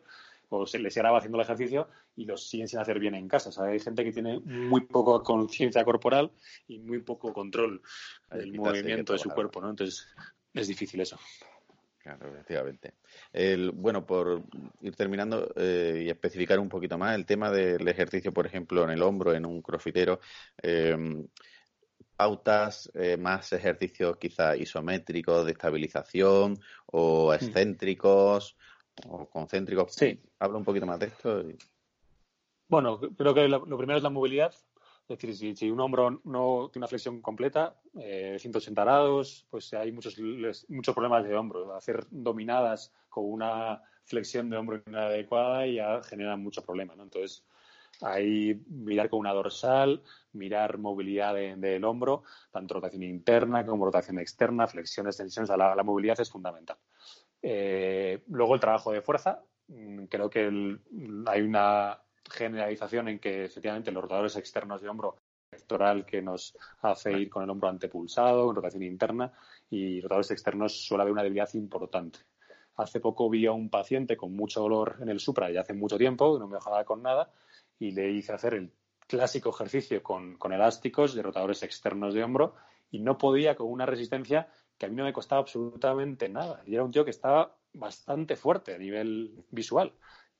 [0.54, 3.50] o se les graba haciendo el ejercicio y los siguen sin hacer bien en casa.
[3.50, 6.30] O hay gente que tiene muy poca conciencia corporal
[6.68, 7.82] y muy poco control
[8.30, 9.70] del movimiento de su cuerpo, ¿no?
[9.70, 10.06] Entonces
[10.52, 11.18] es difícil eso.
[11.98, 12.92] Claro, efectivamente.
[13.72, 14.42] bueno, por
[14.82, 18.90] ir terminando eh, y especificar un poquito más el tema del ejercicio, por ejemplo, en
[18.90, 20.20] el hombro, en un crofitero,
[20.62, 21.24] eh,
[22.16, 27.34] pautas, eh, más ejercicios quizá isométricos de estabilización o mm.
[27.34, 28.56] excéntricos
[29.08, 29.92] o concéntricos.
[29.94, 30.20] Sí.
[30.38, 31.42] Habla un poquito más de esto.
[32.68, 34.54] Bueno, creo que lo, primero es la movilidad.
[35.06, 39.92] Es decir, si, un hombro no tiene una flexión completa, eh, 180 grados, pues hay
[39.92, 40.16] muchos,
[40.68, 41.74] muchos problemas de hombro.
[41.74, 46.96] Hacer dominadas con una flexión de hombro inadecuada ya generan muchos problemas.
[46.96, 47.02] ¿no?
[47.02, 47.44] Entonces,
[48.00, 50.02] ahí mirar con una dorsal,
[50.32, 55.50] mirar movilidad del hombro, tanto rotación interna como rotación externa, flexiones, tensiones.
[55.50, 56.78] la movilidad es fundamental.
[57.46, 59.44] Eh, luego el trabajo de fuerza.
[59.68, 60.40] Mm, creo que
[61.26, 65.18] hay una generalización en que efectivamente los rotadores externos de hombro
[65.50, 69.30] pectoral que nos hace ir con el hombro antepulsado, en rotación interna,
[69.68, 72.20] y rotadores externos suele haber una debilidad importante.
[72.76, 75.98] Hace poco vi a un paciente con mucho dolor en el supra y hace mucho
[75.98, 77.30] tiempo, no me mejoraba con nada,
[77.78, 78.72] y le hice hacer el
[79.06, 82.54] clásico ejercicio con, con elásticos de rotadores externos de hombro
[82.90, 84.48] y no podía con una resistencia
[84.84, 86.62] que a mí no me costaba absolutamente nada.
[86.66, 89.92] Y era un tío que estaba bastante fuerte a nivel visual.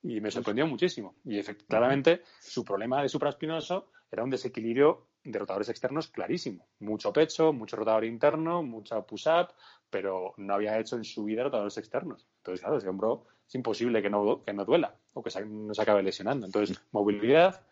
[0.03, 1.15] Y me sorprendió muchísimo.
[1.23, 6.67] Y claramente su problema de supraespinoso era un desequilibrio de rotadores externos clarísimo.
[6.79, 9.47] Mucho pecho, mucho rotador interno, mucha push-up,
[9.89, 12.27] pero no había hecho en su vida rotadores externos.
[12.37, 15.81] Entonces, claro, ese hombro es imposible que no, que no duela o que no se
[15.81, 16.45] acabe lesionando.
[16.45, 17.65] Entonces, movilidad,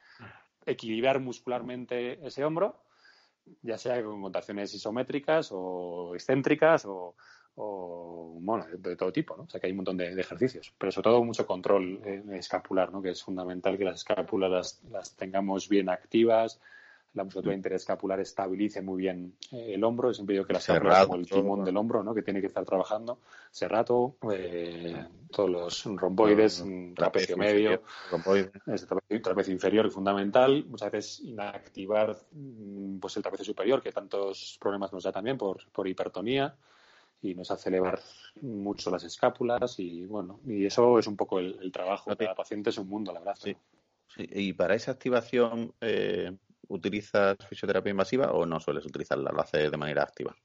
[0.66, 2.82] equilibrar muscularmente ese hombro
[3.62, 7.16] ya sea con contracciones isométricas o excéntricas o,
[7.56, 9.44] bueno, de todo tipo, ¿no?
[9.44, 12.92] O sea que hay un montón de, ejercicios, pero sobre todo mucho control eh, escapular,
[12.92, 13.02] ¿no?
[13.02, 16.60] Que es fundamental que las escápulas las tengamos bien activas,
[17.14, 20.14] la musculatura interescapular estabilice muy bien eh, el hombro.
[20.14, 22.14] Siempre digo que la escápula es como el timón del hombro, ¿no?
[22.14, 23.20] Que tiene que estar trabajando.
[23.52, 26.64] Serrato, eh, todos los romboides,
[26.96, 27.82] trapecio medio,
[29.22, 30.66] trapecio, inferior es fundamental.
[30.68, 35.72] Muchas veces inactivar mm, pues el trapecio superior, que tantos problemas nos da también por,
[35.72, 36.56] por hipertonía
[37.22, 38.00] y nos hace elevar
[38.42, 42.16] mucho las escápulas y bueno, y eso es un poco el, trabajo.
[42.16, 43.38] Cada paciente es un mundo, la verdad.
[43.40, 43.56] Sí.
[44.18, 46.36] Y para esa activación, eh,
[46.68, 49.32] ¿Utilizas fisioterapia invasiva o no sueles utilizarla?
[49.32, 50.36] ¿Lo haces de manera activa?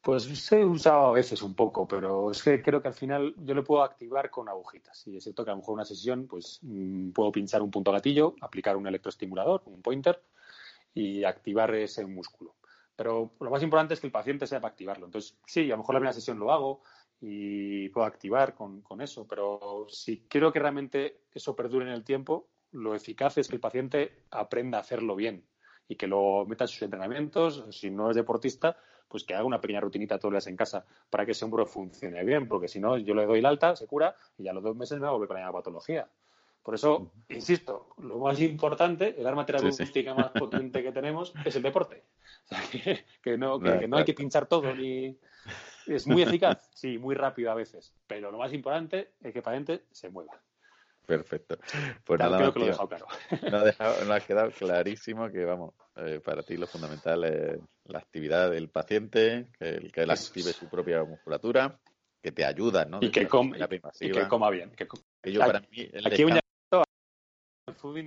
[0.00, 3.54] Pues se usado a veces un poco, pero es que creo que al final yo
[3.54, 5.06] lo puedo activar con agujitas.
[5.06, 7.90] Y es cierto que a lo mejor una sesión, pues mm, puedo pinchar un punto
[7.90, 10.22] gatillo, aplicar un electroestimulador, un pointer,
[10.94, 12.54] y activar ese músculo.
[12.94, 15.06] Pero lo más importante es que el paciente sepa activarlo.
[15.06, 16.82] Entonces, sí, a lo mejor la primera sesión lo hago
[17.20, 22.04] y puedo activar con, con eso, pero si quiero que realmente eso perdure en el
[22.04, 25.44] tiempo, lo eficaz es que el paciente aprenda a hacerlo bien
[25.88, 27.64] y que lo meta en sus entrenamientos.
[27.70, 28.76] Si no es deportista,
[29.08, 31.66] pues que haga una pequeña rutinita todos los días en casa para que ese hombro
[31.66, 34.62] funcione bien, porque si no, yo le doy el alta, se cura y a los
[34.62, 36.08] dos meses me va a volver con la patología.
[36.62, 41.62] Por eso, insisto, lo más importante, el arma terapéutica más potente que tenemos es el
[41.62, 42.02] deporte.
[42.44, 42.60] O sea,
[43.22, 45.16] que, no, que, no hay que pinchar todo ni...
[45.86, 49.44] Es muy eficaz, sí, muy rápido a veces, pero lo más importante es que el
[49.44, 50.42] paciente se mueva.
[51.06, 51.56] Perfecto.
[52.04, 53.06] Pues nada creo que lo he dejado claro.
[54.06, 58.68] No, ha quedado clarísimo que, vamos, eh, para ti lo fundamental es la actividad del
[58.68, 61.78] paciente, que, el que él active su propia musculatura,
[62.20, 62.98] que te ayuda, ¿no?
[63.00, 64.72] Y que, coma bien.
[64.72, 66.40] Que, yo, para mí, aquí un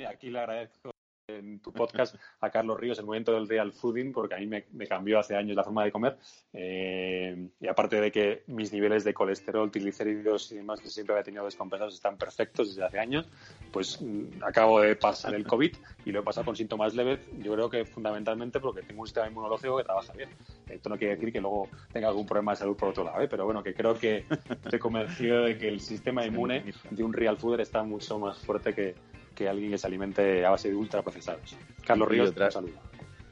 [0.01, 0.91] y aquí le agradezco
[1.37, 4.63] en tu podcast a Carlos Ríos el momento del real fooding, porque a mí me,
[4.87, 6.17] cambió hace años la forma de comer.
[6.53, 11.23] Eh, y aparte de que mis niveles de colesterol, triglicéridos y demás que siempre había
[11.23, 13.27] tenido descompensados están perfectos desde hace años,
[13.71, 15.75] pues mm, acabo de pasar el COVID
[16.05, 17.19] y lo he pasado con síntomas leves.
[17.39, 20.29] Yo creo que fundamentalmente porque tengo un sistema inmunológico que trabaja bien.
[20.67, 23.27] Esto no quiere decir que luego tenga algún problema de salud por otro lado, ¿eh?
[23.27, 24.25] pero bueno, que creo que
[24.63, 28.73] estoy convencido de que el sistema inmune de un real fooder está mucho más fuerte
[28.73, 28.95] que
[29.39, 31.55] que alguien que se alimente a base de ultraprocesados.
[31.85, 32.73] Carlos Ríos, un saludo.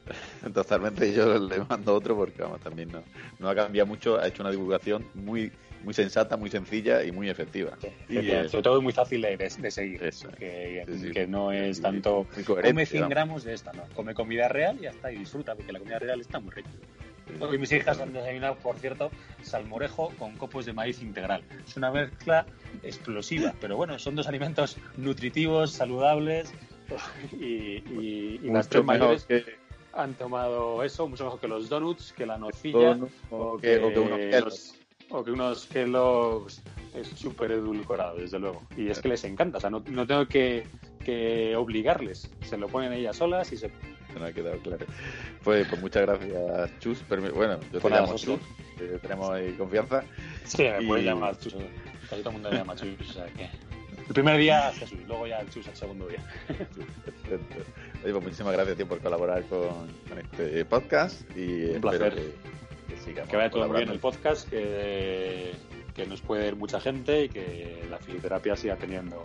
[0.54, 3.02] Totalmente, yo le mando otro porque vamos, también no,
[3.38, 5.52] no ha cambiado mucho, ha hecho una divulgación muy
[5.84, 7.70] muy sensata, muy sencilla y muy efectiva.
[8.08, 8.16] y
[8.48, 10.00] sobre todo muy fácil de, seguir.
[10.36, 13.84] Que, no es tanto come 100 gramos de esta, no.
[13.94, 16.70] Come comida real y ya está, y disfruta, porque la comida real está muy rica.
[17.40, 19.10] Hoy mis hijas han desayunado, por cierto,
[19.42, 21.44] salmorejo con copos de maíz integral.
[21.66, 22.46] Es una mezcla
[22.82, 26.52] explosiva, pero bueno, son dos alimentos nutritivos, saludables
[27.32, 29.44] y, las tres mayores que
[29.92, 32.98] han tomado eso, mucho mejor que los donuts, que la nocilla
[33.30, 34.74] o, que, unos
[35.10, 36.62] o que unos Kellogg's
[36.94, 38.62] es súper edulcorado, desde luego.
[38.76, 40.66] Y es que les encanta, o sea, no, no tengo que,
[41.04, 43.70] que obligarles, se lo ponen ellas solas y se
[44.18, 44.86] no ha quedado claro.
[45.42, 47.04] Pues, pues muchas gracias, Chus.
[47.08, 48.40] Bueno, yo te llamo Chus,
[49.02, 50.04] tenemos ahí confianza.
[50.44, 51.54] Sí, me puedes llamar Chus.
[52.08, 53.48] Casi todo el mundo me llama Chus, o sea que...
[54.08, 56.24] El primer día Jesús, luego ya Chus el segundo día.
[56.46, 57.56] Perfecto.
[58.02, 59.88] Oye, pues muchísimas gracias tío, por colaborar con,
[60.18, 62.14] este podcast y Un placer.
[62.14, 65.52] que, que, que vaya todo bien el podcast, que,
[65.94, 69.22] que nos puede ir mucha gente y que la fisioterapia siga teniendo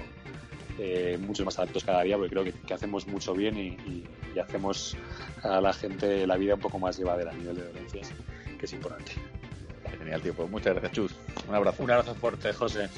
[0.80, 4.04] eh, muchos más adeptos cada día, porque creo que, hacemos mucho bien y,
[4.40, 4.98] hacemos
[5.44, 8.12] a la gente la vida un poco más llevadera a nivel de dolencias,
[8.58, 9.12] que es importante.
[10.00, 10.34] Genial, tío.
[10.34, 11.16] Pues muchas gracias, Chus.
[11.48, 11.84] Un abrazo.
[11.84, 12.90] Un abrazo fuerte, José.